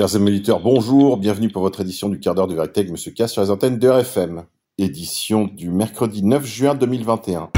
Chers 0.00 0.14
auditeurs, 0.14 0.60
bonjour, 0.60 1.18
bienvenue 1.18 1.50
pour 1.50 1.60
votre 1.60 1.82
édition 1.82 2.08
du 2.08 2.18
quart 2.18 2.34
d'heure 2.34 2.46
de 2.46 2.54
vérité 2.54 2.80
avec 2.80 2.90
Monsieur 2.90 3.12
K 3.12 3.28
sur 3.28 3.42
les 3.42 3.50
antennes 3.50 3.78
de 3.78 3.86
RFM. 3.86 4.44
Édition 4.78 5.44
du 5.44 5.68
mercredi 5.68 6.24
9 6.24 6.42
juin 6.42 6.74
2021. 6.74 7.50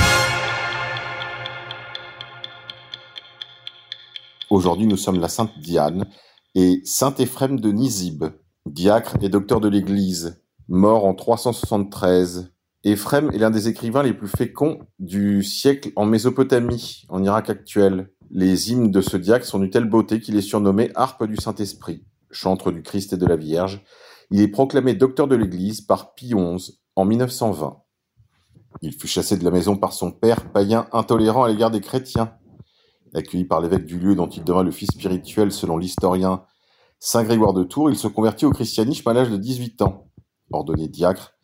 Aujourd'hui, 4.51 4.89
nous 4.89 4.97
sommes 4.97 5.21
la 5.21 5.29
Sainte 5.29 5.57
Diane 5.61 6.07
et 6.57 6.81
Saint 6.85 7.15
Éphrem 7.15 7.61
de 7.61 7.71
Nizib, 7.71 8.25
diacre 8.67 9.19
et 9.23 9.29
docteur 9.29 9.61
de 9.61 9.69
l'Église, 9.69 10.43
mort 10.67 11.05
en 11.05 11.15
373. 11.15 12.53
Éphrem 12.83 13.31
est 13.33 13.39
l'un 13.39 13.51
des 13.51 13.69
écrivains 13.69 14.03
les 14.03 14.15
plus 14.15 14.27
féconds 14.27 14.81
du 14.99 15.45
siècle 15.45 15.93
en 15.95 16.07
Mésopotamie, 16.07 17.05
en 17.09 17.23
Irak 17.23 17.51
actuel. 17.51 18.11
Les 18.33 18.73
hymnes 18.73 18.91
de 18.91 19.01
ce 19.01 19.17
diacre 19.17 19.47
sont 19.47 19.61
d'une 19.61 19.71
telle 19.71 19.89
beauté 19.89 20.19
qu'il 20.19 20.37
est 20.37 20.41
surnommé 20.41 20.91
harpe 20.97 21.25
du 21.27 21.37
Saint-Esprit 21.37 22.03
chantre 22.33 22.73
du 22.73 22.83
Christ 22.83 23.13
et 23.13 23.17
de 23.17 23.27
la 23.27 23.37
Vierge, 23.37 23.85
il 24.31 24.41
est 24.41 24.49
proclamé 24.49 24.95
docteur 24.95 25.29
de 25.29 25.37
l'Église 25.37 25.81
par 25.83 26.15
Pie 26.15 26.35
XI 26.35 26.81
en 26.97 27.05
1920. 27.05 27.79
Il 28.81 28.95
fut 28.95 29.07
chassé 29.07 29.37
de 29.37 29.45
la 29.45 29.51
maison 29.51 29.77
par 29.77 29.93
son 29.93 30.11
père, 30.11 30.51
païen 30.53 30.87
intolérant 30.93 31.45
à 31.45 31.49
l'égard 31.49 31.71
des 31.71 31.81
chrétiens. 31.81 32.35
Accueilli 33.15 33.45
par 33.45 33.61
l'évêque 33.61 33.85
du 33.85 33.99
lieu 33.99 34.15
dont 34.15 34.29
il 34.29 34.43
devint 34.43 34.63
le 34.63 34.71
fils 34.71 34.89
spirituel 34.91 35.53
selon 35.53 35.77
l'historien 35.77 36.45
Saint 36.99 37.25
Grégoire 37.25 37.53
de 37.53 37.65
Tours, 37.65 37.91
il 37.91 37.97
se 37.97 38.09
convertit 38.09 38.47
au 38.47 38.51
christianisme 38.51 39.09
à 39.09 39.13
l'âge 39.13 39.29
de 39.29 39.37
18 39.37 39.83
ans. 39.83 40.07
Ordonné 40.53 40.89
diacre, 40.89 41.35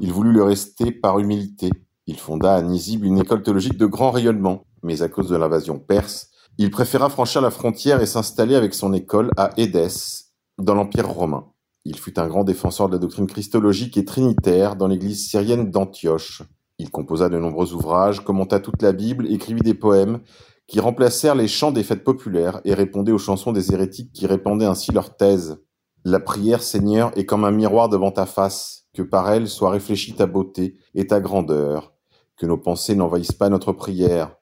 il 0.00 0.12
voulut 0.12 0.32
le 0.32 0.42
rester 0.42 0.90
par 0.90 1.18
humilité. 1.18 1.70
Il 2.06 2.18
fonda 2.18 2.54
à 2.54 2.62
Nizib 2.62 3.04
une 3.04 3.18
école 3.18 3.42
théologique 3.42 3.76
de 3.76 3.86
grand 3.86 4.10
rayonnement, 4.10 4.64
mais 4.82 5.02
à 5.02 5.08
cause 5.08 5.28
de 5.28 5.36
l'invasion 5.36 5.78
perse, 5.78 6.30
il 6.58 6.70
préféra 6.70 7.08
franchir 7.08 7.40
la 7.40 7.50
frontière 7.50 8.00
et 8.00 8.06
s'installer 8.06 8.54
avec 8.54 8.74
son 8.74 8.92
école 8.92 9.30
à 9.36 9.50
Édesse, 9.56 10.21
dans 10.64 10.74
l'Empire 10.74 11.08
romain. 11.08 11.46
Il 11.84 11.98
fut 11.98 12.18
un 12.18 12.28
grand 12.28 12.44
défenseur 12.44 12.88
de 12.88 12.94
la 12.94 12.98
doctrine 12.98 13.26
christologique 13.26 13.96
et 13.96 14.04
trinitaire 14.04 14.76
dans 14.76 14.86
l'église 14.86 15.28
syrienne 15.28 15.70
d'Antioche. 15.70 16.42
Il 16.78 16.90
composa 16.90 17.28
de 17.28 17.38
nombreux 17.38 17.74
ouvrages, 17.74 18.24
commenta 18.24 18.60
toute 18.60 18.82
la 18.82 18.92
Bible, 18.92 19.26
écrivit 19.26 19.62
des 19.62 19.74
poèmes 19.74 20.20
qui 20.68 20.80
remplacèrent 20.80 21.34
les 21.34 21.48
chants 21.48 21.72
des 21.72 21.82
fêtes 21.82 22.04
populaires 22.04 22.60
et 22.64 22.74
répondaient 22.74 23.12
aux 23.12 23.18
chansons 23.18 23.52
des 23.52 23.72
hérétiques 23.72 24.12
qui 24.12 24.26
répandaient 24.26 24.66
ainsi 24.66 24.92
leurs 24.92 25.16
thèses. 25.16 25.58
La 26.04 26.20
prière, 26.20 26.62
Seigneur, 26.62 27.12
est 27.16 27.26
comme 27.26 27.44
un 27.44 27.50
miroir 27.50 27.88
devant 27.88 28.10
ta 28.10 28.26
face, 28.26 28.86
que 28.94 29.02
par 29.02 29.30
elle 29.30 29.48
soit 29.48 29.70
réfléchie 29.70 30.14
ta 30.14 30.26
beauté 30.26 30.78
et 30.94 31.06
ta 31.06 31.20
grandeur, 31.20 31.92
que 32.36 32.46
nos 32.46 32.58
pensées 32.58 32.94
n'envahissent 32.94 33.32
pas 33.32 33.48
notre 33.48 33.72
prière, 33.72 34.36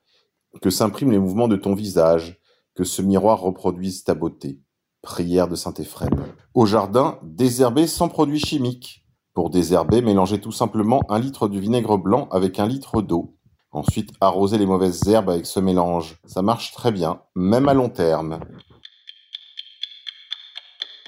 que 0.62 0.71
s'impriment 0.71 1.12
les 1.12 1.19
mouvements 1.19 1.49
de 1.49 1.57
ton 1.57 1.75
visage, 1.75 2.41
que 2.75 2.84
ce 2.84 3.03
miroir 3.03 3.41
reproduise 3.41 4.05
ta 4.05 4.15
beauté. 4.15 4.61
Prière 5.03 5.48
de 5.48 5.56
saint 5.56 5.73
Éphrem. 5.75 6.11
Au 6.53 6.67
jardin, 6.67 7.19
désherber 7.23 7.87
sans 7.87 8.09
produits 8.09 8.39
chimiques. 8.39 9.06
Pour 9.33 9.48
désherber, 9.48 10.03
mélangez 10.03 10.41
tout 10.41 10.53
simplement 10.53 11.01
un 11.09 11.19
litre 11.19 11.48
de 11.48 11.59
vinaigre 11.59 11.97
blanc 11.97 12.29
avec 12.31 12.59
un 12.59 12.67
litre 12.67 13.01
d'eau. 13.01 13.34
Ensuite, 13.73 14.11
arrosez 14.21 14.59
les 14.59 14.67
mauvaises 14.67 15.09
herbes 15.09 15.31
avec 15.31 15.47
ce 15.47 15.59
mélange. 15.59 16.21
Ça 16.27 16.43
marche 16.43 16.73
très 16.73 16.93
bien, 16.93 17.23
même 17.34 17.69
à 17.69 17.75
long 17.75 17.89
terme. 17.89 18.41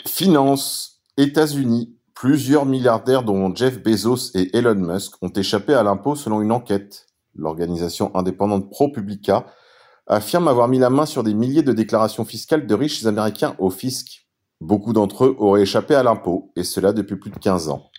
Finance. 0.07 1.03
États-Unis. 1.19 1.95
Plusieurs 2.15 2.65
milliardaires 2.65 3.25
dont 3.25 3.55
Jeff 3.55 3.83
Bezos 3.83 4.31
et 4.35 4.57
Elon 4.57 4.77
Musk 4.77 5.17
ont 5.23 5.29
échappé 5.29 5.75
à 5.75 5.83
l'impôt 5.83 6.15
selon 6.15 6.41
une 6.41 6.53
enquête. 6.53 7.07
L'organisation 7.35 8.15
indépendante 8.15 8.70
ProPublica 8.70 9.47
affirment 10.07 10.48
avoir 10.48 10.68
mis 10.68 10.79
la 10.79 10.90
main 10.90 11.07
sur 11.07 11.23
des 11.23 11.35
milliers 11.35 11.63
de 11.63 11.73
déclarations 11.73 12.24
fiscales 12.24 12.67
de 12.67 12.74
riches 12.74 13.05
américains 13.07 13.55
au 13.58 13.70
fisc. 13.70 14.27
Beaucoup 14.61 14.92
d'entre 14.92 15.24
eux 15.24 15.36
auraient 15.39 15.63
échappé 15.63 15.95
à 15.95 16.02
l'impôt, 16.02 16.52
et 16.57 16.64
cela 16.64 16.92
depuis 16.92 17.17
plus 17.17 17.30
de 17.30 17.39
15 17.39 17.68
ans. 17.68 17.90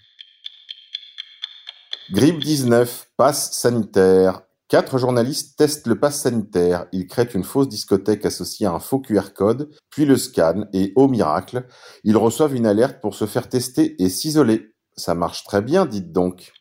Grippe 2.11 2.39
19, 2.39 3.09
passe 3.17 3.53
sanitaire. 3.53 4.41
Quatre 4.67 4.97
journalistes 4.97 5.57
testent 5.57 5.87
le 5.87 5.99
pass 5.99 6.21
sanitaire. 6.21 6.87
Ils 6.91 7.07
créent 7.07 7.29
une 7.33 7.43
fausse 7.43 7.69
discothèque 7.69 8.25
associée 8.25 8.65
à 8.65 8.71
un 8.71 8.79
faux 8.79 8.99
QR 8.99 9.33
code, 9.35 9.69
puis 9.89 10.05
le 10.05 10.17
scannent, 10.17 10.67
et 10.73 10.93
au 10.95 11.07
miracle, 11.07 11.67
ils 12.03 12.17
reçoivent 12.17 12.55
une 12.55 12.65
alerte 12.65 12.99
pour 13.01 13.13
se 13.13 13.25
faire 13.25 13.49
tester 13.49 14.01
et 14.01 14.09
s'isoler. 14.09 14.73
Ça 14.95 15.15
marche 15.15 15.43
très 15.43 15.61
bien, 15.61 15.85
dites 15.85 16.11
donc. 16.11 16.53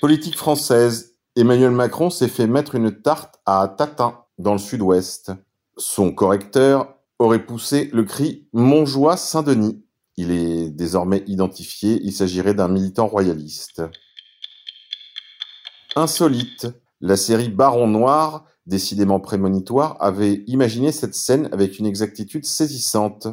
Politique 0.00 0.36
française. 0.36 1.09
Emmanuel 1.40 1.70
Macron 1.70 2.10
s'est 2.10 2.28
fait 2.28 2.46
mettre 2.46 2.74
une 2.74 3.00
tarte 3.00 3.40
à 3.46 3.66
Tatin, 3.66 4.24
dans 4.36 4.52
le 4.52 4.58
sud-ouest. 4.58 5.32
Son 5.78 6.12
correcteur 6.12 6.96
aurait 7.18 7.46
poussé 7.46 7.88
le 7.94 8.04
cri 8.04 8.46
Montjoie 8.52 9.16
Saint-Denis. 9.16 9.82
Il 10.18 10.32
est 10.32 10.68
désormais 10.68 11.24
identifié, 11.26 11.98
il 12.02 12.12
s'agirait 12.12 12.52
d'un 12.52 12.68
militant 12.68 13.06
royaliste. 13.06 13.82
Insolite, 15.96 16.68
la 17.00 17.16
série 17.16 17.48
Baron 17.48 17.86
Noir, 17.86 18.44
décidément 18.66 19.18
prémonitoire, 19.18 19.96
avait 20.00 20.44
imaginé 20.46 20.92
cette 20.92 21.14
scène 21.14 21.48
avec 21.52 21.78
une 21.78 21.86
exactitude 21.86 22.44
saisissante. 22.44 23.28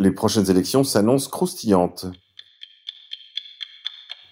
Les 0.00 0.10
prochaines 0.10 0.50
élections 0.50 0.82
s'annoncent 0.82 1.30
croustillantes. 1.30 2.06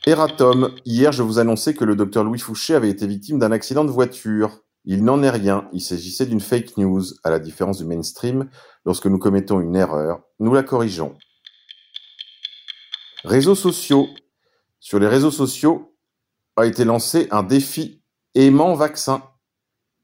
Eratom, 0.06 0.74
hier 0.86 1.12
je 1.12 1.22
vous 1.22 1.38
annonçais 1.38 1.74
que 1.74 1.84
le 1.84 1.94
docteur 1.94 2.24
Louis 2.24 2.38
Fouché 2.38 2.74
avait 2.74 2.88
été 2.88 3.06
victime 3.06 3.38
d'un 3.38 3.52
accident 3.52 3.84
de 3.84 3.90
voiture. 3.90 4.60
Il 4.86 5.04
n'en 5.04 5.22
est 5.22 5.28
rien, 5.30 5.68
il 5.74 5.82
s'agissait 5.82 6.24
d'une 6.24 6.40
fake 6.40 6.78
news, 6.78 7.02
à 7.22 7.28
la 7.28 7.38
différence 7.38 7.76
du 7.76 7.84
mainstream, 7.84 8.48
lorsque 8.86 9.04
nous 9.04 9.18
commettons 9.18 9.60
une 9.60 9.76
erreur, 9.76 10.22
nous 10.38 10.54
la 10.54 10.62
corrigeons. 10.62 11.18
Réseaux 13.24 13.54
sociaux. 13.54 14.08
Sur 14.78 14.98
les 14.98 15.06
réseaux 15.06 15.30
sociaux 15.30 15.94
a 16.56 16.64
été 16.64 16.86
lancé 16.86 17.28
un 17.30 17.42
défi 17.42 18.02
aimant 18.34 18.74
vaccin. 18.74 19.22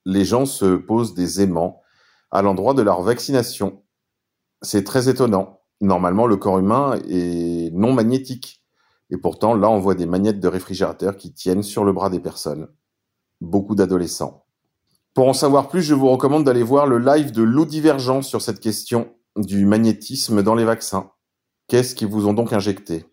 Les 0.04 0.26
gens 0.26 0.44
se 0.44 0.76
posent 0.76 1.14
des 1.14 1.40
aimants 1.40 1.80
à 2.30 2.42
l'endroit 2.42 2.74
de 2.74 2.82
leur 2.82 3.00
vaccination. 3.00 3.82
C'est 4.60 4.84
très 4.84 5.08
étonnant. 5.08 5.62
Normalement, 5.80 6.26
le 6.26 6.36
corps 6.36 6.58
humain 6.58 7.00
est 7.08 7.72
non 7.72 7.94
magnétique. 7.94 8.55
Et 9.10 9.16
pourtant, 9.18 9.54
là, 9.54 9.70
on 9.70 9.78
voit 9.78 9.94
des 9.94 10.06
magnettes 10.06 10.40
de 10.40 10.48
réfrigérateur 10.48 11.16
qui 11.16 11.32
tiennent 11.32 11.62
sur 11.62 11.84
le 11.84 11.92
bras 11.92 12.10
des 12.10 12.20
personnes. 12.20 12.68
Beaucoup 13.40 13.74
d'adolescents. 13.74 14.44
Pour 15.14 15.28
en 15.28 15.32
savoir 15.32 15.68
plus, 15.68 15.82
je 15.82 15.94
vous 15.94 16.08
recommande 16.08 16.44
d'aller 16.44 16.62
voir 16.62 16.86
le 16.86 16.98
live 16.98 17.32
de 17.32 17.42
Lou 17.42 17.64
Divergent 17.64 18.22
sur 18.22 18.42
cette 18.42 18.60
question 18.60 19.14
du 19.36 19.64
magnétisme 19.64 20.42
dans 20.42 20.54
les 20.54 20.64
vaccins. 20.64 21.10
Qu'est-ce 21.68 21.94
qu'ils 21.94 22.08
vous 22.08 22.26
ont 22.26 22.34
donc 22.34 22.52
injecté? 22.52 23.04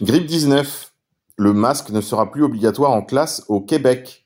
Grippe 0.00 0.26
19. 0.26 0.92
Le 1.36 1.52
masque 1.52 1.90
ne 1.90 2.00
sera 2.00 2.30
plus 2.30 2.44
obligatoire 2.44 2.92
en 2.92 3.02
classe 3.02 3.44
au 3.48 3.60
Québec. 3.60 4.21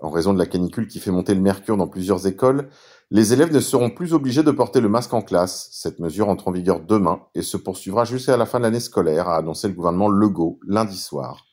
En 0.00 0.10
raison 0.10 0.32
de 0.32 0.38
la 0.38 0.46
canicule 0.46 0.86
qui 0.86 1.00
fait 1.00 1.10
monter 1.10 1.34
le 1.34 1.40
mercure 1.40 1.76
dans 1.76 1.88
plusieurs 1.88 2.26
écoles, 2.26 2.68
les 3.10 3.32
élèves 3.32 3.52
ne 3.52 3.60
seront 3.60 3.90
plus 3.90 4.12
obligés 4.12 4.42
de 4.42 4.50
porter 4.50 4.80
le 4.80 4.88
masque 4.88 5.12
en 5.12 5.22
classe. 5.22 5.68
Cette 5.72 5.98
mesure 5.98 6.28
entre 6.28 6.48
en 6.48 6.52
vigueur 6.52 6.80
demain 6.80 7.22
et 7.34 7.42
se 7.42 7.56
poursuivra 7.56 8.04
jusqu'à 8.04 8.36
la 8.36 8.46
fin 8.46 8.58
de 8.58 8.64
l'année 8.64 8.80
scolaire, 8.80 9.28
a 9.28 9.36
annoncé 9.36 9.66
le 9.66 9.74
gouvernement 9.74 10.08
Legault 10.08 10.60
lundi 10.66 10.96
soir. 10.96 11.46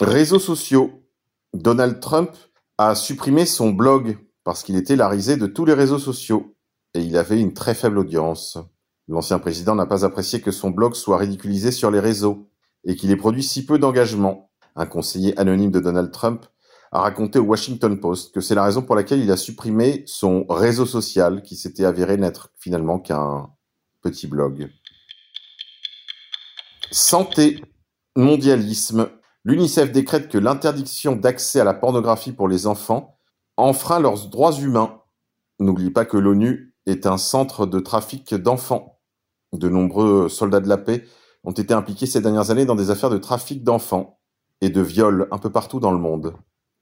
Réseaux 0.00 0.38
sociaux. 0.38 1.02
Donald 1.52 2.00
Trump 2.00 2.30
a 2.78 2.94
supprimé 2.94 3.46
son 3.46 3.70
blog 3.70 4.18
parce 4.42 4.62
qu'il 4.62 4.76
était 4.76 4.96
la 4.96 5.08
risée 5.08 5.36
de 5.36 5.46
tous 5.46 5.64
les 5.64 5.74
réseaux 5.74 5.98
sociaux 5.98 6.56
et 6.94 7.00
il 7.00 7.16
avait 7.16 7.40
une 7.40 7.54
très 7.54 7.74
faible 7.74 7.98
audience. 7.98 8.58
L'ancien 9.08 9.38
président 9.38 9.74
n'a 9.74 9.86
pas 9.86 10.04
apprécié 10.04 10.40
que 10.40 10.50
son 10.50 10.70
blog 10.70 10.94
soit 10.94 11.18
ridiculisé 11.18 11.70
sur 11.70 11.90
les 11.90 12.00
réseaux 12.00 12.48
et 12.84 12.96
qu'il 12.96 13.10
ait 13.10 13.16
produit 13.16 13.42
si 13.42 13.66
peu 13.66 13.78
d'engagement. 13.78 14.50
Un 14.76 14.86
conseiller 14.86 15.38
anonyme 15.38 15.70
de 15.70 15.80
Donald 15.80 16.10
Trump 16.10 16.46
a 16.90 17.00
raconté 17.00 17.38
au 17.38 17.44
Washington 17.44 17.98
Post 17.98 18.34
que 18.34 18.40
c'est 18.40 18.54
la 18.54 18.64
raison 18.64 18.82
pour 18.82 18.96
laquelle 18.96 19.20
il 19.20 19.30
a 19.30 19.36
supprimé 19.36 20.04
son 20.06 20.46
réseau 20.48 20.86
social 20.86 21.42
qui 21.42 21.56
s'était 21.56 21.84
avéré 21.84 22.16
n'être 22.16 22.50
finalement 22.58 22.98
qu'un 22.98 23.50
petit 24.00 24.26
blog. 24.26 24.70
Santé, 26.90 27.60
mondialisme. 28.16 29.08
L'UNICEF 29.44 29.92
décrète 29.92 30.28
que 30.28 30.38
l'interdiction 30.38 31.16
d'accès 31.16 31.60
à 31.60 31.64
la 31.64 31.74
pornographie 31.74 32.32
pour 32.32 32.48
les 32.48 32.66
enfants 32.66 33.18
enfreint 33.56 34.00
leurs 34.00 34.28
droits 34.28 34.52
humains. 34.52 35.02
N'oubliez 35.58 35.90
pas 35.90 36.04
que 36.04 36.16
l'ONU 36.16 36.74
est 36.86 37.06
un 37.06 37.18
centre 37.18 37.66
de 37.66 37.80
trafic 37.80 38.34
d'enfants. 38.34 39.00
De 39.52 39.68
nombreux 39.68 40.28
soldats 40.28 40.60
de 40.60 40.68
la 40.68 40.78
paix 40.78 41.04
ont 41.44 41.52
été 41.52 41.74
impliqués 41.74 42.06
ces 42.06 42.20
dernières 42.20 42.50
années 42.50 42.64
dans 42.64 42.74
des 42.74 42.90
affaires 42.90 43.10
de 43.10 43.18
trafic 43.18 43.62
d'enfants 43.62 44.20
et 44.64 44.70
de 44.70 44.80
viols 44.80 45.28
un 45.30 45.38
peu 45.38 45.52
partout 45.52 45.78
dans 45.78 45.92
le 45.92 45.98
monde. 45.98 46.34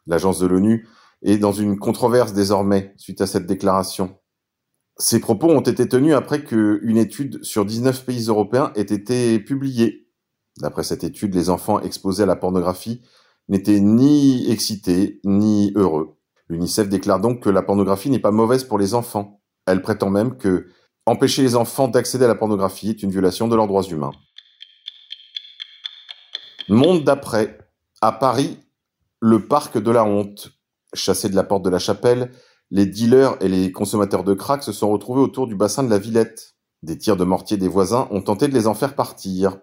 L'agence 0.06 0.38
de 0.38 0.46
l'ONU 0.46 0.87
est 1.23 1.38
dans 1.38 1.52
une 1.52 1.79
controverse 1.79 2.32
désormais 2.32 2.94
suite 2.96 3.20
à 3.20 3.26
cette 3.26 3.46
déclaration. 3.46 4.17
Ces 4.99 5.20
propos 5.20 5.49
ont 5.49 5.61
été 5.61 5.88
tenus 5.88 6.14
après 6.14 6.44
qu'une 6.44 6.96
étude 6.96 7.43
sur 7.43 7.64
19 7.64 8.05
pays 8.05 8.26
européens 8.29 8.73
ait 8.76 8.82
été 8.82 9.40
publiée. 9.40 10.06
D'après 10.61 10.84
cette 10.84 11.02
étude, 11.02 11.34
les 11.34 11.50
enfants 11.50 11.81
exposés 11.81 12.23
à 12.23 12.26
la 12.26 12.37
pornographie 12.37 13.02
n'étaient 13.49 13.81
ni 13.81 14.49
excités 14.50 15.20
ni 15.25 15.73
heureux. 15.75 16.17
L'UNICEF 16.49 16.88
déclare 16.88 17.20
donc 17.20 17.43
que 17.43 17.50
la 17.50 17.62
pornographie 17.62 18.11
n'est 18.11 18.20
pas 18.20 18.31
mauvaise 18.31 18.62
pour 18.62 18.79
les 18.79 18.94
enfants. 18.94 19.40
Elle 19.67 19.82
prétend 19.82 20.11
même 20.11 20.37
que 20.37 20.69
empêcher 21.06 21.43
les 21.43 21.56
enfants 21.56 21.88
d'accéder 21.88 22.26
à 22.26 22.29
la 22.29 22.37
pornographie 22.37 22.90
est 22.90 23.02
une 23.02 23.11
violation 23.11 23.49
de 23.49 23.56
leurs 23.56 23.67
droits 23.67 23.82
humains. 23.82 24.12
Monde 26.69 27.02
d'après. 27.02 27.61
À 28.04 28.10
Paris, 28.10 28.58
le 29.20 29.46
parc 29.46 29.78
de 29.78 29.90
la 29.93 30.04
honte. 30.04 30.50
Chassés 30.93 31.28
de 31.28 31.37
la 31.37 31.44
porte 31.44 31.64
de 31.64 31.70
la 31.70 31.78
chapelle, 31.78 32.32
les 32.72 32.84
dealers 32.84 33.37
et 33.40 33.46
les 33.46 33.70
consommateurs 33.70 34.25
de 34.25 34.34
crack 34.34 34.64
se 34.64 34.72
sont 34.72 34.90
retrouvés 34.90 35.20
autour 35.20 35.46
du 35.46 35.54
bassin 35.54 35.84
de 35.84 35.88
la 35.88 35.99
Villette. 35.99 36.56
Des 36.82 36.99
tirs 36.99 37.16
de 37.16 37.22
mortier 37.22 37.58
des 37.58 37.69
voisins 37.69 38.08
ont 38.10 38.20
tenté 38.20 38.49
de 38.49 38.54
les 38.54 38.66
en 38.66 38.75
faire 38.75 38.96
partir. 38.96 39.56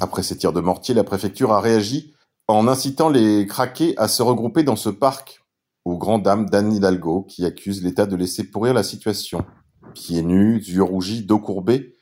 Après 0.00 0.24
ces 0.24 0.36
tirs 0.36 0.52
de 0.52 0.60
mortier, 0.60 0.96
la 0.96 1.04
préfecture 1.04 1.52
a 1.52 1.60
réagi 1.60 2.12
en 2.48 2.66
incitant 2.66 3.08
les 3.08 3.46
craqués 3.46 3.94
à 3.98 4.08
se 4.08 4.20
regrouper 4.20 4.64
dans 4.64 4.74
ce 4.74 4.88
parc, 4.88 5.44
aux 5.84 5.96
grandes 5.96 6.24
dames 6.24 6.50
d'Anne 6.50 6.72
Hidalgo 6.72 7.22
qui 7.22 7.44
accuse 7.44 7.84
l'État 7.84 8.06
de 8.06 8.16
laisser 8.16 8.50
pourrir 8.50 8.74
la 8.74 8.82
situation. 8.82 9.46
Pieds 9.94 10.22
nus, 10.22 10.56
yeux 10.56 10.82
rougis, 10.82 11.22
dos 11.24 11.38
courbé, 11.38 11.95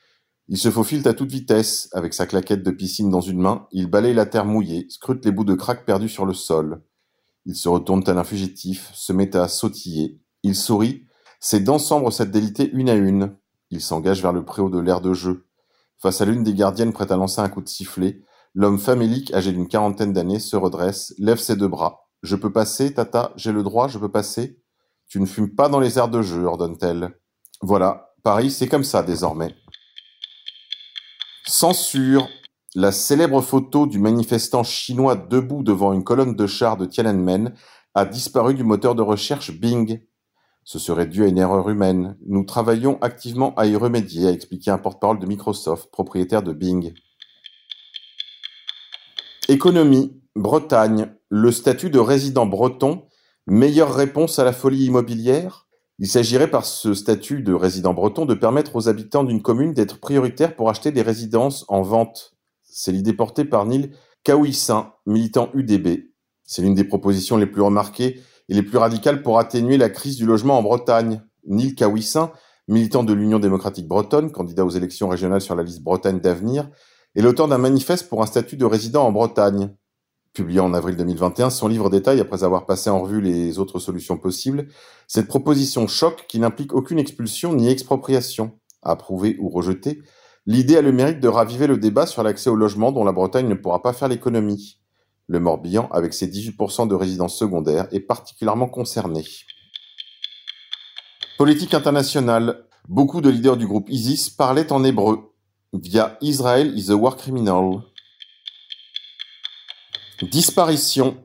il 0.49 0.59
se 0.59 0.71
faufile 0.71 1.07
à 1.09 1.15
toute 1.15 1.31
vitesse, 1.31 1.89
avec 1.93 2.13
sa 2.13 2.27
claquette 2.27 2.63
de 2.63 2.71
piscine 2.71 3.09
dans 3.09 3.23
une 3.23 3.41
main, 3.41 3.67
il 3.73 3.89
balaye 3.89 4.13
la 4.13 4.27
terre 4.27 4.45
mouillée, 4.45 4.87
scrute 4.91 5.25
les 5.25 5.33
bouts 5.33 5.45
de 5.45 5.55
crack 5.55 5.87
perdus 5.87 6.11
sur 6.11 6.27
le 6.27 6.35
sol. 6.35 6.83
Il 7.47 7.55
se 7.55 7.69
retourne 7.69 8.05
tel 8.05 8.19
un 8.19 8.25
fugitif, 8.25 8.91
se 8.93 9.13
met 9.13 9.35
à 9.37 9.49
sautiller. 9.49 10.21
Il 10.43 10.55
sourit, 10.55 11.07
ses 11.41 11.61
dents 11.61 11.79
sombrent 11.79 12.13
cette 12.13 12.31
délité 12.31 12.71
une 12.73 12.91
à 12.91 12.95
une. 12.95 13.37
Il 13.71 13.81
s'engage 13.81 14.21
vers 14.21 14.33
le 14.33 14.45
préau 14.45 14.69
de 14.69 14.79
l'air 14.79 15.01
de 15.01 15.15
jeu. 15.15 15.47
Face 15.99 16.21
à 16.21 16.27
l'une 16.27 16.43
des 16.43 16.55
gardiennes 16.55 16.93
prête 16.93 17.11
à 17.11 17.17
lancer 17.17 17.41
un 17.41 17.49
coup 17.49 17.63
de 17.63 17.69
sifflet, 17.69 18.21
l'homme 18.55 18.79
famélique, 18.79 19.33
âgé 19.33 19.53
d'une 19.53 19.69
quarantaine 19.69 20.13
d'années, 20.13 20.41
se 20.41 20.57
redresse, 20.57 21.15
lève 21.19 21.39
ses 21.39 21.57
deux 21.57 21.69
bras. 21.69 22.09
Je 22.23 22.37
peux 22.37 22.53
passer, 22.53 22.93
tata, 22.93 23.33
j'ai 23.37 23.53
le 23.53 23.63
droit, 23.63 23.89
je 23.89 23.99
peux 23.99 24.11
passer. 24.11 24.61
Tu 25.09 25.21
ne 25.21 25.27
fumes 25.27 25.55
pas 25.55 25.71
dans 25.71 25.81
les 25.81 25.99
airs 25.99 26.09
de 26.09 26.21
jeu, 26.23 26.45
ordonne-t-elle. 26.45 27.19
Voilà, 27.63 28.15
Paris, 28.23 28.51
c'est 28.51 28.69
comme 28.69 28.85
ça 28.85 29.03
désormais. 29.03 29.55
Censure. 31.47 32.31
La 32.75 32.91
célèbre 32.91 33.43
photo 33.43 33.87
du 33.87 33.99
manifestant 33.99 34.63
chinois 34.63 35.15
debout 35.15 35.63
devant 35.63 35.93
une 35.93 36.03
colonne 36.03 36.35
de 36.35 36.47
chars 36.47 36.79
de 36.79 36.87
Tiananmen 36.87 37.55
a 37.95 38.07
disparu 38.07 38.55
du 38.55 38.65
moteur 38.65 38.95
de 38.95 39.03
recherche 39.03 39.53
Bing. 39.53 40.01
Ce 40.65 40.79
serait 40.79 41.07
dû 41.07 41.23
à 41.23 41.27
une 41.27 41.37
erreur 41.37 41.69
humaine. 41.69 42.17
Nous 42.27 42.45
travaillons 42.45 42.99
activement 43.03 43.55
à 43.57 43.67
y 43.67 43.77
remédier, 43.77 44.29
a 44.29 44.31
expliqué 44.31 44.71
un 44.71 44.79
porte-parole 44.79 45.19
de 45.19 45.27
Microsoft, 45.27 45.91
propriétaire 45.93 46.43
de 46.43 46.55
Bing. 46.55 46.95
Économie. 49.49 50.19
Bretagne. 50.35 51.15
Le 51.29 51.53
statut 51.53 51.91
de 51.91 51.99
résident 51.99 52.47
breton. 52.47 53.07
Meilleure 53.47 53.95
réponse 53.95 54.39
à 54.39 54.45
la 54.45 54.55
folie 54.55 54.87
immobilière? 54.87 55.64
Il 56.01 56.09
s'agirait 56.09 56.51
par 56.51 56.65
ce 56.65 56.93
statut 56.93 57.43
de 57.43 57.53
résident 57.53 57.95
breton 57.95 58.27
de 58.27 58.35
permettre 58.35 58.75
aux 58.75 58.89
habitants 58.89 59.23
d'une 59.23 59.43
commune 59.43 59.73
d'être 59.73 60.01
prioritaires 60.01 60.57
pour 60.57 60.69
acheter 60.69 60.91
des 60.91 61.03
résidences 61.03 61.65
en 61.69 61.83
vente. 61.83 62.35
C'est 62.65 62.91
l'idée 62.91 63.13
portée 63.13 63.45
par 63.45 63.65
Neil 63.65 63.93
Kaouissin, 64.25 64.93
militant 65.07 65.51
UDB. 65.55 66.11
C'est 66.43 66.63
l'une 66.63 66.75
des 66.75 66.85
propositions 66.85 67.37
les 67.37 67.47
plus 67.47 67.63
remarquées 67.63 68.21
et 68.49 68.55
les 68.55 68.63
plus 68.63 68.79
radicales 68.79 69.23
pour 69.23 69.39
atténuer 69.39 69.77
la 69.77 69.89
crise 69.89 70.17
du 70.17 70.27
logement 70.27 70.59
en 70.59 70.63
Bretagne. 70.63 71.23
Neil 71.47 71.77
Kawissin, 71.77 72.33
militant 72.67 73.05
de 73.05 73.13
l'Union 73.13 73.39
démocratique 73.39 73.87
bretonne, 73.87 74.33
candidat 74.33 74.65
aux 74.65 74.71
élections 74.71 75.09
régionales 75.09 75.41
sur 75.41 75.55
la 75.55 75.63
liste 75.63 75.83
Bretagne 75.83 76.19
d'avenir, 76.19 76.71
est 77.15 77.23
l'auteur 77.23 77.47
d'un 77.47 77.59
manifeste 77.59 78.09
pour 78.09 78.21
un 78.21 78.27
statut 78.27 78.57
de 78.57 78.65
résident 78.65 79.07
en 79.07 79.13
Bretagne. 79.13 79.71
Publié 80.35 80.59
en 80.59 80.75
avril 80.75 80.97
2021, 80.97 81.49
son 81.49 81.69
livre 81.69 81.91
détaille, 81.91 82.19
après 82.19 82.43
avoir 82.43 82.67
passé 82.67 82.91
en 82.91 83.01
revue 83.01 83.21
les 83.21 83.61
autres 83.61 83.79
solutions 83.79 84.19
possibles, 84.19 84.67
cette 85.07 85.29
proposition 85.29 85.87
choc 85.87 86.27
qui 86.29 86.41
n'implique 86.41 86.75
aucune 86.75 86.99
expulsion 86.99 87.55
ni 87.55 87.69
expropriation. 87.69 88.59
Approuvé 88.83 89.37
ou 89.39 89.49
rejeté, 89.49 90.03
l'idée 90.45 90.77
a 90.77 90.83
le 90.83 90.91
mérite 90.91 91.21
de 91.21 91.29
raviver 91.29 91.69
le 91.69 91.79
débat 91.79 92.07
sur 92.07 92.25
l'accès 92.25 92.51
au 92.51 92.57
logement 92.57 92.91
dont 92.91 93.05
la 93.05 93.13
Bretagne 93.13 93.47
ne 93.47 93.55
pourra 93.55 93.81
pas 93.81 93.93
faire 93.93 94.09
l'économie. 94.09 94.81
Le 95.29 95.39
Morbihan, 95.39 95.89
avec 95.93 96.13
ses 96.13 96.27
18% 96.27 96.89
de 96.89 96.97
résidences 96.97 97.39
secondaires, 97.39 97.87
est 97.93 98.01
particulièrement 98.01 98.67
concerné. 98.67 99.25
Politique 101.39 101.75
internationale. 101.75 102.67
Beaucoup 102.89 103.21
de 103.21 103.31
leaders 103.31 103.57
du 103.57 103.69
groupe 103.69 103.89
ISIS 103.89 104.31
parlaient 104.31 104.73
en 104.73 104.83
hébreu, 104.83 105.33
via 105.73 106.19
Israel 106.21 106.77
is 106.77 106.91
a 106.91 106.97
war 106.97 107.17
criminal. 107.17 107.83
Disparition. 110.23 111.25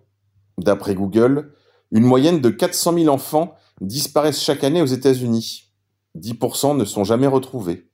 D'après 0.57 0.95
Google, 0.95 1.53
une 1.91 2.03
moyenne 2.03 2.41
de 2.41 2.49
400 2.49 2.93
000 2.93 3.07
enfants 3.07 3.55
disparaissent 3.81 4.41
chaque 4.41 4.63
année 4.63 4.81
aux 4.81 4.87
États-Unis. 4.87 5.71
10% 6.17 6.75
ne 6.75 6.85
sont 6.85 7.03
jamais 7.03 7.27
retrouvés. 7.27 7.89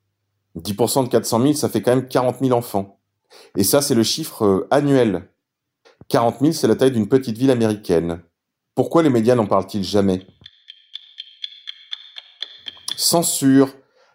10% 0.57 1.03
de 1.03 1.09
400 1.09 1.41
000, 1.41 1.53
ça 1.53 1.69
fait 1.69 1.81
quand 1.81 1.95
même 1.95 2.07
40 2.07 2.39
000 2.39 2.57
enfants. 2.57 2.99
Et 3.57 3.63
ça, 3.63 3.81
c'est 3.81 3.95
le 3.95 4.03
chiffre 4.03 4.45
euh, 4.45 4.67
annuel. 4.71 5.29
40 6.07 6.39
000, 6.39 6.51
c'est 6.53 6.67
la 6.67 6.75
taille 6.75 6.91
d'une 6.91 7.09
petite 7.09 7.37
ville 7.37 7.51
américaine. 7.51 8.21
Pourquoi 8.73 9.03
les 9.03 9.09
médias 9.09 9.35
n'en 9.35 9.47
parlent-ils 9.47 9.83
jamais? 9.83 10.25
Censure. 12.95 13.69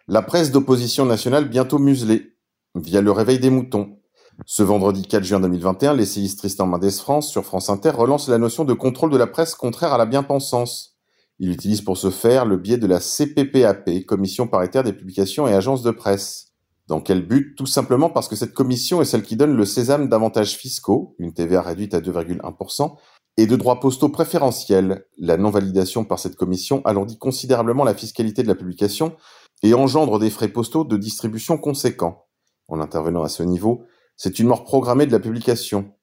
La 0.07 0.21
presse 0.21 0.51
d'opposition 0.51 1.05
nationale 1.05 1.47
bientôt 1.47 1.77
muselée, 1.77 2.35
via 2.75 3.01
le 3.01 3.11
réveil 3.11 3.39
des 3.39 3.49
moutons. 3.49 4.00
Ce 4.45 4.63
vendredi 4.63 5.03
4 5.03 5.23
juin 5.23 5.39
2021, 5.39 5.93
l'essayiste 5.93 6.39
Tristan 6.39 6.65
Mendes 6.65 6.89
France 6.91 7.29
sur 7.29 7.45
France 7.45 7.69
Inter 7.69 7.91
relance 7.91 8.27
la 8.27 8.37
notion 8.37 8.65
de 8.65 8.73
contrôle 8.73 9.11
de 9.11 9.17
la 9.17 9.27
presse 9.27 9.55
contraire 9.55 9.93
à 9.93 9.97
la 9.97 10.05
bien-pensance. 10.05 10.97
Il 11.39 11.51
utilise 11.51 11.81
pour 11.81 11.97
ce 11.97 12.09
faire 12.09 12.45
le 12.45 12.57
biais 12.57 12.77
de 12.77 12.87
la 12.87 12.99
CPPAP, 12.99 14.05
Commission 14.05 14.47
paritaire 14.47 14.83
des 14.83 14.93
publications 14.93 15.47
et 15.47 15.53
agences 15.53 15.83
de 15.83 15.91
presse. 15.91 16.53
Dans 16.87 17.01
quel 17.01 17.25
but? 17.25 17.55
Tout 17.55 17.65
simplement 17.65 18.09
parce 18.09 18.27
que 18.27 18.35
cette 18.35 18.53
commission 18.53 19.01
est 19.01 19.05
celle 19.05 19.23
qui 19.23 19.35
donne 19.35 19.55
le 19.55 19.65
sésame 19.65 20.09
d'avantages 20.09 20.57
fiscaux, 20.57 21.15
une 21.19 21.33
TVA 21.33 21.61
réduite 21.61 21.93
à 21.93 22.01
2,1%, 22.01 22.95
et 23.37 23.47
de 23.47 23.55
droits 23.55 23.79
postaux 23.79 24.09
préférentiels. 24.09 25.05
La 25.17 25.37
non-validation 25.37 26.03
par 26.03 26.19
cette 26.19 26.35
commission 26.35 26.81
alourdit 26.85 27.17
considérablement 27.17 27.83
la 27.83 27.93
fiscalité 27.93 28.43
de 28.43 28.47
la 28.47 28.55
publication 28.55 29.15
et 29.63 29.73
engendre 29.73 30.19
des 30.19 30.29
frais 30.29 30.49
postaux 30.49 30.83
de 30.83 30.97
distribution 30.97 31.57
conséquents. 31.57 32.25
En 32.67 32.79
intervenant 32.79 33.23
à 33.23 33.29
ce 33.29 33.43
niveau, 33.43 33.85
c'est 34.15 34.39
une 34.39 34.47
mort 34.47 34.63
programmée 34.63 35.05
de 35.05 35.11
la 35.11 35.19
publication. 35.19 35.93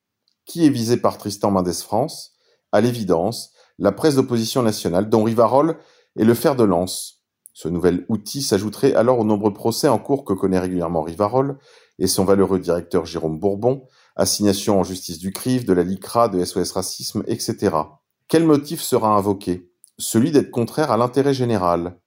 Qui 0.45 0.65
est 0.67 0.71
visé 0.71 0.97
par 0.97 1.19
Tristan 1.19 1.51
Mendes 1.51 1.73
France? 1.73 2.33
À 2.73 2.81
l'évidence, 2.81 3.53
la 3.79 3.93
presse 3.93 4.17
d'opposition 4.17 4.63
nationale, 4.63 5.09
dont 5.09 5.25
Rivarol 5.25 5.79
est 6.19 6.25
le 6.25 6.35
fer 6.35 6.57
de 6.57 6.65
lance. 6.65 7.23
Ce 7.53 7.69
nouvel 7.69 8.07
outil 8.09 8.43
s'ajouterait 8.43 8.95
alors 8.95 9.19
aux 9.19 9.25
nombreux 9.25 9.53
procès 9.53 9.89
en 9.89 9.99
cours 9.99 10.25
que 10.25 10.33
connaît 10.33 10.59
régulièrement 10.59 11.03
Rivarol 11.03 11.59
et 11.99 12.07
son 12.07 12.25
valeureux 12.25 12.61
directeur 12.61 13.05
Jérôme 13.05 13.41
Bourbon, 13.41 13.85
assignation 14.15 14.79
en 14.79 14.85
justice 14.85 15.19
du 15.19 15.33
CRIF, 15.33 15.65
de 15.65 15.73
la 15.73 15.83
LICRA, 15.83 16.29
de 16.29 16.45
SOS 16.45 16.73
Racisme, 16.73 17.25
etc. 17.27 17.77
Quel 18.29 18.45
motif 18.45 18.81
sera 18.81 19.17
invoqué? 19.17 19.73
Celui 19.99 20.31
d'être 20.31 20.51
contraire 20.51 20.93
à 20.93 20.97
l'intérêt 20.97 21.35
général. 21.35 21.99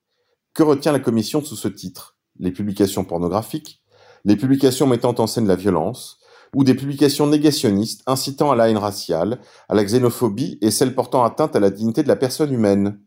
Que 0.54 0.64
retient 0.64 0.94
la 0.94 1.00
commission 1.00 1.44
sous 1.44 1.56
ce 1.56 1.68
titre? 1.68 2.18
Les 2.40 2.52
publications 2.52 3.04
pornographiques, 3.04 3.81
les 4.26 4.36
publications 4.36 4.88
mettant 4.88 5.16
en 5.18 5.28
scène 5.28 5.48
la 5.48 5.56
violence, 5.56 6.20
ou 6.56 6.64
des 6.64 6.76
publications 6.76 7.28
négationnistes 7.28 8.04
incitant 8.08 8.52
à 8.52 8.56
la 8.56 8.70
haine 8.70 8.78
raciale, 8.78 9.40
à 9.70 9.76
la 9.76 9.84
xénophobie 9.84 10.58
et 10.62 10.72
celles 10.72 10.96
portant 10.96 11.24
atteinte 11.24 11.56
à 11.56 11.60
la 11.60 11.70
dignité 11.70 12.04
de 12.04 12.10
la 12.10 12.18
personne 12.18 12.52
humaine 12.52 13.00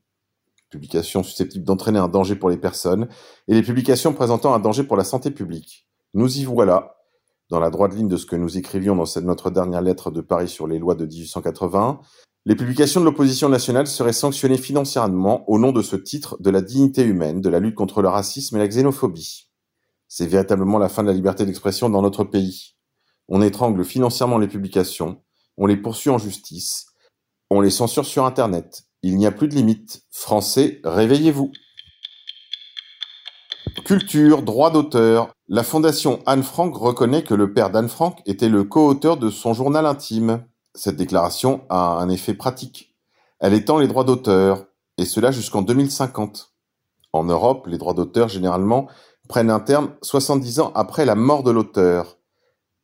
publications 0.75 1.23
susceptibles 1.23 1.65
d'entraîner 1.65 2.01
un 2.01 2.09
danger 2.09 2.35
pour 2.35 2.51
les 2.51 2.57
personnes, 2.57 3.09
et 3.47 3.55
les 3.55 3.63
publications 3.63 4.13
présentant 4.13 4.55
un 4.55 4.59
danger 4.59 4.83
pour 4.83 4.97
la 4.97 5.05
santé 5.05 5.31
publique. 5.31 5.87
Nous 6.15 6.39
y 6.39 6.45
voilà, 6.45 6.97
dans 7.49 7.61
la 7.61 7.71
droite 7.71 7.95
ligne 7.95 8.09
de 8.09 8.17
ce 8.17 8.27
que 8.27 8.35
nous 8.35 8.59
écrivions 8.59 8.97
dans 8.97 9.07
cette, 9.07 9.25
notre 9.25 9.51
dernière 9.51 9.83
lettre 9.83 10.11
de 10.11 10.21
Paris 10.21 10.49
sur 10.49 10.67
les 10.67 10.81
lois 10.81 10.97
de 10.97 11.07
1880, 11.07 12.01
les 12.47 12.57
publications 12.57 13.01
de 13.01 13.05
l'opposition 13.05 13.49
nationale 13.49 13.87
seraient 13.87 14.13
sanctionnées 14.13 14.59
financièrement 14.59 15.49
au 15.49 15.59
nom 15.59 15.71
de 15.71 15.81
ce 15.81 15.97
titre 15.97 16.37
de 16.41 16.51
la 16.51 16.61
dignité 16.61 17.05
humaine, 17.05 17.41
de 17.41 17.49
la 17.49 17.61
lutte 17.61 17.77
contre 17.77 18.03
le 18.03 18.09
racisme 18.09 18.57
et 18.57 18.59
la 18.59 18.69
xénophobie. 18.69 19.49
C'est 20.17 20.29
véritablement 20.29 20.79
la 20.79 20.89
fin 20.89 21.03
de 21.03 21.09
la 21.09 21.13
liberté 21.13 21.45
d'expression 21.45 21.91
dans 21.91 22.01
notre 22.01 22.23
pays. 22.23 22.77
On 23.27 23.43
étrangle 23.43 23.85
financièrement 23.85 24.39
les 24.39 24.47
publications, 24.47 25.21
on 25.57 25.67
les 25.67 25.77
poursuit 25.77 26.11
en 26.11 26.19
justice, 26.19 26.87
on 27.51 27.61
les 27.61 27.71
censure 27.71 28.07
sur 28.07 28.25
Internet, 28.25 28.85
il 29.03 29.17
n'y 29.17 29.27
a 29.27 29.33
plus 29.33 29.49
de 29.49 29.57
limite. 29.57 30.05
Français, 30.13 30.81
réveillez-vous. 30.85 31.51
Culture, 33.85 34.43
droit 34.43 34.71
d'auteur. 34.71 35.35
La 35.49 35.65
fondation 35.65 36.23
Anne 36.27 36.45
Frank 36.45 36.77
reconnaît 36.77 37.25
que 37.25 37.35
le 37.35 37.53
père 37.53 37.71
d'Anne 37.71 37.89
Frank 37.89 38.23
était 38.25 38.49
le 38.49 38.63
co-auteur 38.63 39.17
de 39.17 39.31
son 39.31 39.53
journal 39.53 39.85
intime. 39.85 40.47
Cette 40.77 40.95
déclaration 40.95 41.67
a 41.71 41.99
un 41.99 42.09
effet 42.09 42.35
pratique. 42.35 42.95
Elle 43.41 43.53
étend 43.53 43.79
les 43.79 43.89
droits 43.89 44.05
d'auteur, 44.05 44.67
et 44.97 45.07
cela 45.07 45.33
jusqu'en 45.33 45.63
2050. 45.63 46.53
En 47.13 47.25
Europe, 47.25 47.67
les 47.67 47.79
droits 47.79 47.95
d'auteur 47.95 48.29
généralement 48.29 48.89
prennent 49.29 49.51
un 49.51 49.61
terme 49.61 49.95
70 50.03 50.61
ans 50.61 50.73
après 50.75 51.05
la 51.05 51.15
mort 51.15 51.43
de 51.43 51.51
l'auteur. 51.51 52.19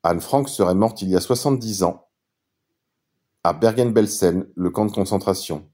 Anne 0.03 0.21
Frank 0.21 0.49
serait 0.49 0.75
morte 0.75 1.03
il 1.03 1.11
y 1.11 1.17
a 1.17 1.21
70 1.21 1.83
ans 1.83 2.07
à 3.43 3.53
Bergen-Belsen, 3.53 4.47
le 4.55 4.71
camp 4.71 4.87
de 4.87 4.93
concentration. 4.93 5.71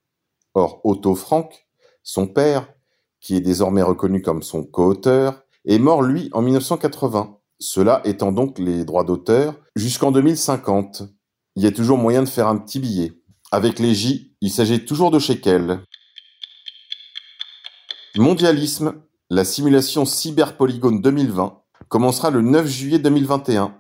Or, 0.54 0.80
Otto 0.84 1.14
Frank, 1.14 1.66
son 2.02 2.26
père, 2.26 2.72
qui 3.20 3.36
est 3.36 3.40
désormais 3.40 3.82
reconnu 3.82 4.22
comme 4.22 4.42
son 4.42 4.64
co-auteur, 4.64 5.42
est 5.64 5.78
mort 5.78 6.02
lui 6.02 6.30
en 6.32 6.42
1980. 6.42 7.38
Cela 7.58 8.02
étant 8.04 8.32
donc 8.32 8.58
les 8.58 8.84
droits 8.84 9.04
d'auteur 9.04 9.54
jusqu'en 9.74 10.12
2050. 10.12 11.02
Il 11.56 11.62
y 11.62 11.66
a 11.66 11.72
toujours 11.72 11.98
moyen 11.98 12.22
de 12.22 12.28
faire 12.28 12.48
un 12.48 12.58
petit 12.58 12.78
billet. 12.78 13.12
Avec 13.50 13.78
les 13.78 13.94
J, 13.94 14.36
il 14.40 14.50
s'agit 14.50 14.84
toujours 14.84 15.10
de 15.10 15.18
shekels. 15.18 15.80
Mondialisme, 18.16 19.02
la 19.28 19.44
simulation 19.44 20.04
Cyberpolygone 20.04 21.00
2020 21.00 21.60
commencera 21.88 22.30
le 22.30 22.42
9 22.42 22.66
juillet 22.66 22.98
2021. 22.98 23.74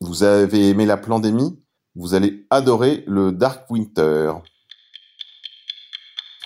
Vous 0.00 0.22
avez 0.22 0.68
aimé 0.68 0.84
la 0.84 0.98
pandémie? 0.98 1.58
Vous 1.94 2.14
allez 2.14 2.46
adorer 2.50 3.04
le 3.06 3.32
Dark 3.32 3.70
Winter. 3.70 4.32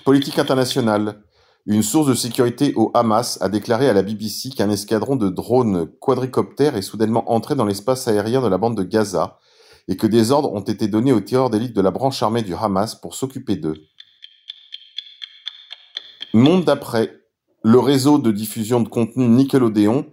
Politique 0.04 0.38
internationale. 0.38 1.22
Une 1.66 1.82
source 1.82 2.06
de 2.06 2.14
sécurité 2.14 2.72
au 2.76 2.90
Hamas 2.94 3.42
a 3.42 3.48
déclaré 3.48 3.88
à 3.88 3.92
la 3.92 4.02
BBC 4.02 4.50
qu'un 4.50 4.70
escadron 4.70 5.16
de 5.16 5.28
drones 5.28 5.88
quadricoptères 5.98 6.76
est 6.76 6.82
soudainement 6.82 7.30
entré 7.30 7.56
dans 7.56 7.66
l'espace 7.66 8.06
aérien 8.08 8.40
de 8.40 8.48
la 8.48 8.56
bande 8.56 8.76
de 8.76 8.84
Gaza 8.84 9.38
et 9.88 9.96
que 9.96 10.06
des 10.06 10.30
ordres 10.30 10.52
ont 10.52 10.60
été 10.60 10.86
donnés 10.86 11.12
aux 11.12 11.20
tireurs 11.20 11.50
d'élite 11.50 11.74
de 11.74 11.80
la 11.80 11.90
branche 11.90 12.22
armée 12.22 12.42
du 12.42 12.54
Hamas 12.54 12.94
pour 12.94 13.14
s'occuper 13.14 13.56
d'eux. 13.56 13.82
Monde 16.32 16.64
d'après. 16.64 17.17
Le 17.64 17.78
réseau 17.78 18.18
de 18.18 18.30
diffusion 18.30 18.80
de 18.80 18.88
contenu 18.88 19.26
Nickelodeon 19.26 20.06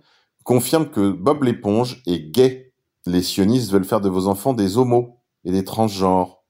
confirme 0.43 0.89
que 0.89 1.11
Bob 1.11 1.43
l'éponge 1.43 2.01
est 2.05 2.31
gay. 2.31 2.73
Les 3.05 3.21
sionistes 3.21 3.71
veulent 3.71 3.85
faire 3.85 4.01
de 4.01 4.09
vos 4.09 4.27
enfants 4.27 4.53
des 4.53 4.77
homos 4.77 5.19
et 5.43 5.51
des 5.51 5.63
transgenres 5.63 6.43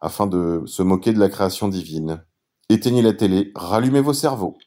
afin 0.00 0.26
de 0.26 0.62
se 0.66 0.82
moquer 0.82 1.12
de 1.12 1.20
la 1.20 1.28
création 1.28 1.68
divine. 1.68 2.24
Éteignez 2.68 3.02
la 3.02 3.12
télé, 3.12 3.52
rallumez 3.54 4.00
vos 4.00 4.12
cerveaux. 4.12 4.58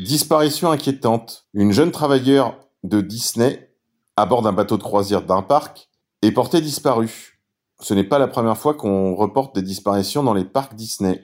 Disparition 0.00 0.70
inquiétante. 0.70 1.46
Une 1.52 1.72
jeune 1.72 1.92
travailleure 1.92 2.58
de 2.82 3.00
Disney 3.00 3.70
à 4.16 4.26
bord 4.26 4.42
d'un 4.42 4.52
bateau 4.52 4.76
de 4.76 4.82
croisière 4.82 5.22
d'un 5.22 5.42
parc 5.42 5.88
est 6.22 6.32
portée 6.32 6.60
disparue. 6.60 7.40
Ce 7.80 7.92
n'est 7.92 8.04
pas 8.04 8.18
la 8.18 8.28
première 8.28 8.56
fois 8.56 8.74
qu'on 8.74 9.14
reporte 9.14 9.54
des 9.54 9.62
disparitions 9.62 10.22
dans 10.22 10.34
les 10.34 10.44
parcs 10.44 10.74
Disney. 10.74 11.22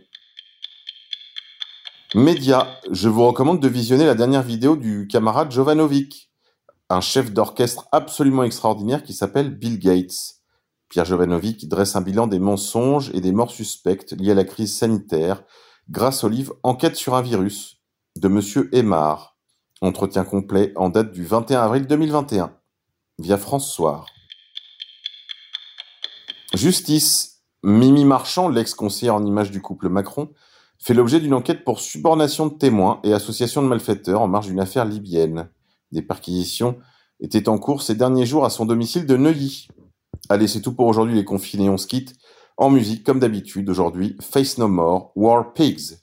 Média, 2.16 2.80
je 2.90 3.08
vous 3.08 3.24
recommande 3.24 3.60
de 3.60 3.68
visionner 3.68 4.04
la 4.04 4.16
dernière 4.16 4.42
vidéo 4.42 4.74
du 4.74 5.06
camarade 5.06 5.52
Jovanovic, 5.52 6.32
un 6.88 7.00
chef 7.00 7.32
d'orchestre 7.32 7.86
absolument 7.92 8.42
extraordinaire 8.42 9.04
qui 9.04 9.12
s'appelle 9.12 9.56
Bill 9.56 9.78
Gates. 9.78 10.40
Pierre 10.88 11.04
Jovanovic 11.04 11.68
dresse 11.68 11.94
un 11.94 12.00
bilan 12.00 12.26
des 12.26 12.40
mensonges 12.40 13.12
et 13.14 13.20
des 13.20 13.30
morts 13.30 13.52
suspectes 13.52 14.10
liées 14.18 14.32
à 14.32 14.34
la 14.34 14.42
crise 14.42 14.76
sanitaire 14.76 15.44
grâce 15.88 16.24
au 16.24 16.28
livre 16.28 16.56
Enquête 16.64 16.96
sur 16.96 17.14
un 17.14 17.22
virus 17.22 17.76
de 18.16 18.26
Monsieur 18.26 18.74
Aymar. 18.74 19.36
Entretien 19.80 20.24
complet 20.24 20.72
en 20.74 20.88
date 20.88 21.12
du 21.12 21.24
21 21.24 21.62
avril 21.62 21.86
2021 21.86 22.52
via 23.20 23.38
France 23.38 23.72
Soir. 23.72 24.06
Justice. 26.54 27.44
Mimi 27.62 28.04
Marchand, 28.04 28.48
l'ex-conseillère 28.48 29.14
en 29.14 29.24
images 29.24 29.50
du 29.50 29.60
couple 29.60 29.90
Macron, 29.90 30.30
fait 30.82 30.94
l'objet 30.94 31.20
d'une 31.20 31.34
enquête 31.34 31.64
pour 31.64 31.80
subornation 31.80 32.46
de 32.46 32.54
témoins 32.54 33.00
et 33.04 33.12
association 33.12 33.62
de 33.62 33.68
malfaiteurs 33.68 34.22
en 34.22 34.28
marge 34.28 34.46
d'une 34.46 34.60
affaire 34.60 34.84
libyenne. 34.84 35.49
Des 35.92 36.02
perquisitions 36.02 36.78
étaient 37.20 37.49
en 37.49 37.58
cours 37.58 37.82
ces 37.82 37.94
derniers 37.94 38.26
jours 38.26 38.44
à 38.44 38.50
son 38.50 38.64
domicile 38.64 39.06
de 39.06 39.16
Neuilly. 39.16 39.68
Allez, 40.28 40.49
c'est 40.49 40.62
tout 40.62 40.75
pour 40.75 40.87
aujourd'hui 40.87 41.14
les 41.14 41.25
confinés, 41.25 41.68
on 41.68 41.76
se 41.76 41.87
quitte. 41.87 42.14
En 42.56 42.70
musique, 42.70 43.04
comme 43.04 43.20
d'habitude, 43.20 43.68
aujourd'hui, 43.68 44.16
Face 44.20 44.58
No 44.58 44.68
More, 44.68 45.12
War 45.16 45.52
Pigs. 45.52 46.00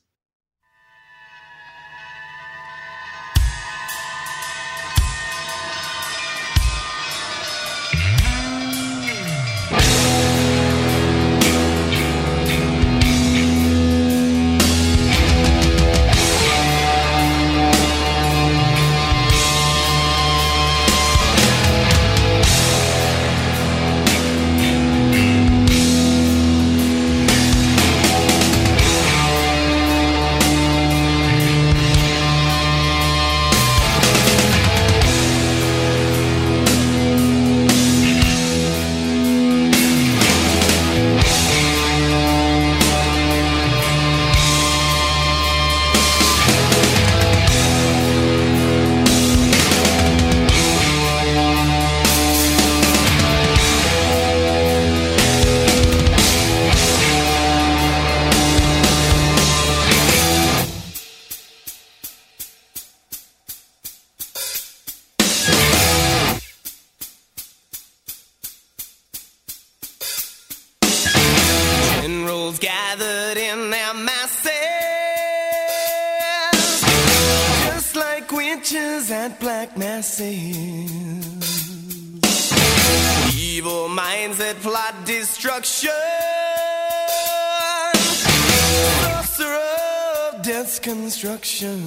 Construction. 90.88 91.79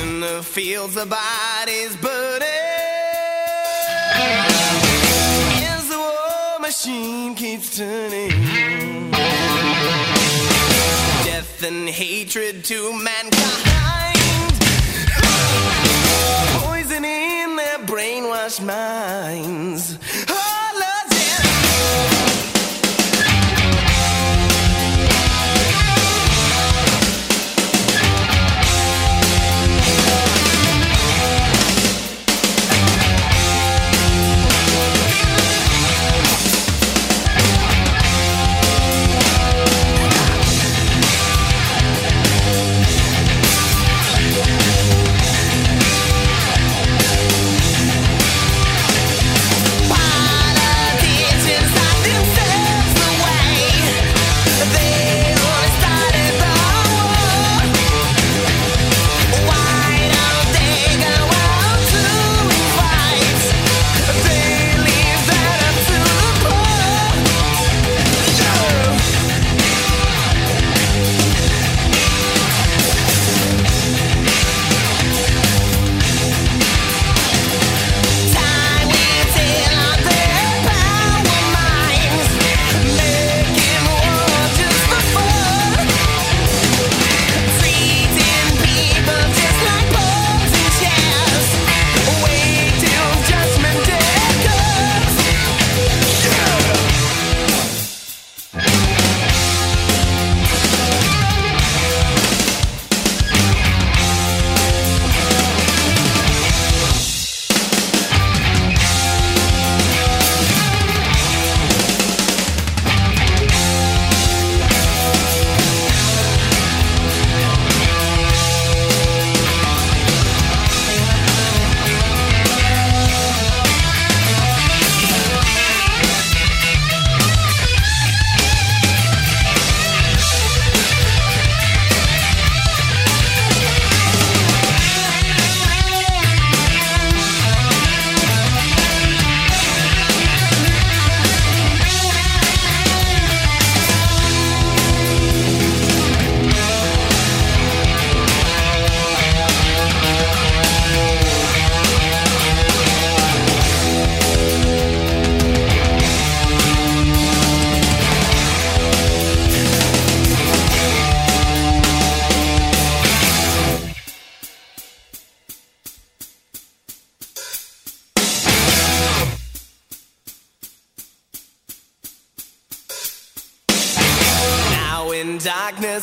In 0.00 0.20
the 0.20 0.42
fields, 0.42 0.94
the 0.94 1.06
bodies 1.06 1.96
burning. 1.96 2.48
As 5.74 5.88
the 5.88 5.98
war 5.98 6.60
machine 6.60 7.34
keeps 7.34 7.76
turning. 7.76 8.30
Death 11.24 11.62
and 11.64 11.88
hatred 11.88 12.64
to 12.66 12.92
mankind. 12.92 13.87
Brainwashed 17.88 18.62
minds. 18.62 19.98
Oh, 20.28 20.47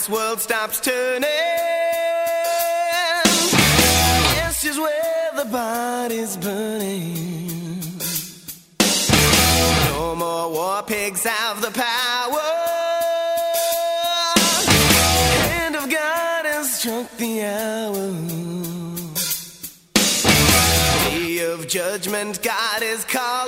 darkness 0.05 0.09
world 0.09 0.39
stops 0.39 0.79
turning. 0.79 1.21
This 4.35 4.63
is 4.65 4.77
where 4.77 5.31
the 5.35 5.45
body's 5.45 6.37
burning. 6.37 7.91
No 9.93 10.15
more 10.15 10.51
war 10.51 10.83
pigs 10.83 11.23
have 11.23 11.61
the 11.61 11.71
power. 11.71 12.39
Hand 15.49 15.75
of 15.75 15.89
God 15.89 16.45
has 16.45 16.79
struck 16.79 17.09
the 17.17 17.43
hour. 17.43 18.11
Day 21.09 21.39
of 21.51 21.67
judgment, 21.67 22.41
God 22.41 22.81
is 22.81 23.03
calling. 23.05 23.44